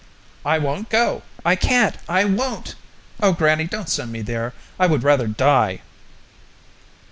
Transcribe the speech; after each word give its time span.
I 0.43 0.57
won't 0.57 0.89
go! 0.89 1.21
I 1.45 1.55
can't! 1.55 1.95
I 2.09 2.25
won't! 2.25 2.73
Oh, 3.21 3.33
grannie, 3.33 3.65
don't 3.67 3.87
send 3.87 4.11
me 4.11 4.23
there 4.23 4.55
I 4.79 4.87
would 4.87 5.03
rather 5.03 5.27
die." 5.27 5.81